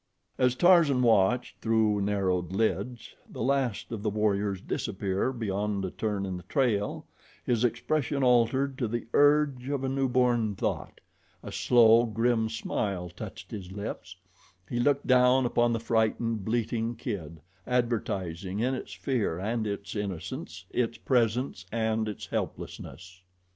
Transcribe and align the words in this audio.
As 0.39 0.55
Tarzan 0.55 1.03
watched, 1.03 1.59
through 1.61 2.01
narrowed 2.01 2.51
lids, 2.53 3.13
the 3.29 3.43
last 3.43 3.91
of 3.91 4.01
the 4.01 4.09
warriors 4.09 4.59
disappear 4.59 5.31
beyond 5.31 5.85
a 5.85 5.91
turn 5.91 6.25
in 6.25 6.37
the 6.37 6.41
trail, 6.49 7.05
his 7.45 7.63
expression 7.63 8.23
altered 8.23 8.79
to 8.79 8.87
the 8.87 9.05
urge 9.13 9.69
of 9.69 9.83
a 9.83 9.89
newborn 9.89 10.55
thought. 10.55 11.01
A 11.43 11.51
slow, 11.51 12.05
grim 12.07 12.49
smile 12.49 13.09
touched 13.11 13.51
his 13.51 13.71
lips. 13.71 14.15
He 14.67 14.79
looked 14.79 15.05
down 15.05 15.45
upon 15.45 15.71
the 15.71 15.79
frightened, 15.79 16.43
bleating 16.45 16.95
kid, 16.95 17.39
advertising, 17.67 18.59
in 18.59 18.73
its 18.73 18.93
fear 18.93 19.37
and 19.37 19.67
its 19.67 19.95
innocence, 19.95 20.65
its 20.71 20.97
presence 20.97 21.67
and 21.71 22.07
its 22.09 22.25
helplessness. 22.25 23.21